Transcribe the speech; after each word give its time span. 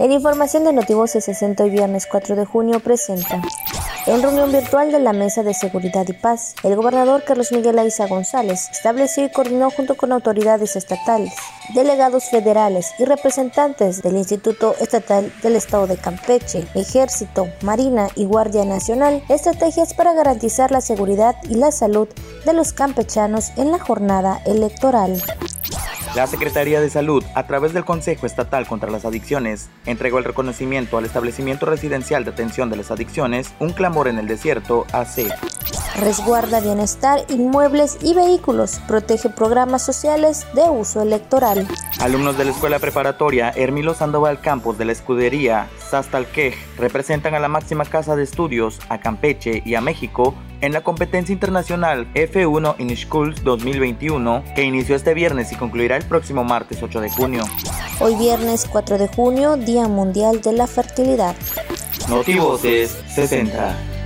En 0.00 0.12
información 0.12 0.64
de 0.64 0.72
Notivoce 0.72 1.20
60 1.20 1.66
y 1.66 1.70
viernes 1.70 2.06
4 2.10 2.34
de 2.34 2.46
junio 2.46 2.80
presenta 2.80 3.42
en 4.06 4.22
reunión 4.22 4.50
virtual 4.50 4.90
de 4.92 4.98
la 4.98 5.12
Mesa 5.12 5.42
de 5.42 5.52
Seguridad 5.52 6.08
y 6.08 6.14
Paz, 6.14 6.54
el 6.62 6.74
gobernador 6.74 7.22
Carlos 7.22 7.52
Miguel 7.52 7.78
Aiza 7.78 8.06
González 8.06 8.70
estableció 8.70 9.26
y 9.26 9.30
coordinó 9.30 9.70
junto 9.70 9.98
con 9.98 10.10
autoridades 10.12 10.74
estatales, 10.74 11.34
delegados 11.74 12.30
federales 12.30 12.92
y 12.98 13.04
representantes 13.04 14.00
del 14.00 14.16
Instituto 14.16 14.74
Estatal 14.80 15.30
del 15.42 15.54
Estado 15.54 15.86
de 15.86 15.98
Campeche, 15.98 16.66
Ejército, 16.74 17.48
Marina 17.60 18.08
y 18.16 18.24
Guardia 18.24 18.64
Nacional 18.64 19.22
estrategias 19.28 19.92
para 19.92 20.14
garantizar 20.14 20.70
la 20.70 20.80
seguridad 20.80 21.36
y 21.42 21.56
la 21.56 21.72
salud 21.72 22.08
de 22.46 22.54
los 22.54 22.72
campechanos 22.72 23.50
en 23.58 23.70
la 23.70 23.78
jornada 23.78 24.40
electoral. 24.46 25.22
La 26.16 26.26
Secretaría 26.26 26.80
de 26.80 26.90
Salud, 26.90 27.24
a 27.36 27.46
través 27.46 27.72
del 27.72 27.84
Consejo 27.84 28.26
Estatal 28.26 28.66
contra 28.66 28.90
las 28.90 29.04
Adicciones, 29.04 29.70
entregó 29.86 30.18
el 30.18 30.24
reconocimiento 30.24 30.98
al 30.98 31.04
establecimiento 31.04 31.66
residencial 31.66 32.24
de 32.24 32.32
atención 32.32 32.68
de 32.68 32.76
las 32.76 32.90
adicciones, 32.90 33.54
un 33.60 33.70
clamor 33.70 34.08
en 34.08 34.18
el 34.18 34.26
desierto, 34.26 34.86
AC. 34.92 35.28
Resguarda 36.00 36.60
bienestar, 36.60 37.26
inmuebles 37.28 37.98
y 38.00 38.14
vehículos. 38.14 38.80
Protege 38.88 39.28
programas 39.28 39.84
sociales 39.84 40.46
de 40.54 40.62
uso 40.62 41.02
electoral. 41.02 41.68
Alumnos 42.00 42.38
de 42.38 42.46
la 42.46 42.52
escuela 42.52 42.78
preparatoria 42.78 43.52
Hermilo 43.54 43.92
Sandoval 43.92 44.40
Campos 44.40 44.78
de 44.78 44.86
la 44.86 44.92
escudería 44.92 45.68
Sastalquej 45.90 46.54
representan 46.78 47.34
a 47.34 47.38
la 47.38 47.48
máxima 47.48 47.84
casa 47.84 48.16
de 48.16 48.22
estudios, 48.22 48.78
a 48.88 48.98
Campeche 48.98 49.62
y 49.66 49.74
a 49.74 49.82
México 49.82 50.34
en 50.62 50.72
la 50.72 50.82
competencia 50.82 51.34
internacional 51.34 52.10
F1 52.14 52.76
in 52.78 52.96
Schools 52.96 53.44
2021 53.44 54.42
que 54.54 54.62
inició 54.62 54.96
este 54.96 55.12
viernes 55.12 55.52
y 55.52 55.56
concluirá 55.56 55.98
el 55.98 56.04
próximo 56.04 56.44
martes 56.44 56.82
8 56.82 56.98
de 56.98 57.10
junio. 57.10 57.44
Hoy 58.00 58.14
viernes 58.14 58.66
4 58.72 58.96
de 58.96 59.08
junio, 59.08 59.58
Día 59.58 59.86
Mundial 59.86 60.40
de 60.40 60.52
la 60.54 60.66
Fertilidad. 60.66 61.36
Notivoces 62.08 62.96
60. 63.14 63.99